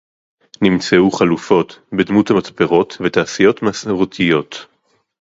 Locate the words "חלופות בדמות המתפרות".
1.11-2.97